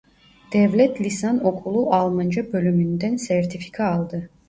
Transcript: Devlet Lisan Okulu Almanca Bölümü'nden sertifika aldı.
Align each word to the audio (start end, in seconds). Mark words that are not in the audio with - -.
Devlet 0.53 1.01
Lisan 1.01 1.39
Okulu 1.45 1.87
Almanca 1.93 2.53
Bölümü'nden 2.53 3.15
sertifika 3.15 3.85
aldı. 3.87 4.29